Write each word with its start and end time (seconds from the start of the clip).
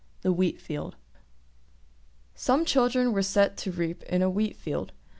THE 0.23 0.33
WHEAT 0.33 0.59
FIELD 0.59 0.95
Some 2.33 2.65
children 2.65 3.13
were 3.13 3.21
set 3.21 3.55
to 3.57 3.71
reap 3.71 4.01
in 4.05 4.23
a 4.23 4.31
wheat 4.31 4.55
field. 4.57 4.93